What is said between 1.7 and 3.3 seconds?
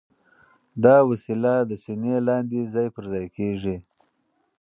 سینې لاندې ځای پر ځای